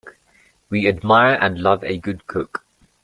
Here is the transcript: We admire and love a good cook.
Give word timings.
We 0.71 0.87
admire 0.87 1.35
and 1.39 1.59
love 1.59 1.83
a 1.83 1.99
good 1.99 2.25
cook. 2.25 2.65